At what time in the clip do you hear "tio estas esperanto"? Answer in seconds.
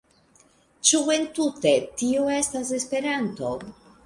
2.01-3.55